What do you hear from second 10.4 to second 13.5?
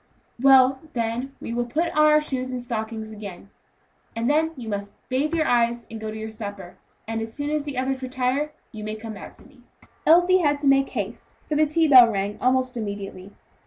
to make haste, for the tea bell rang almost immediately.